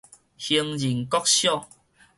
[0.35, 1.67] 興仁國小